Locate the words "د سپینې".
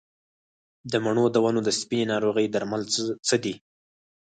1.65-2.05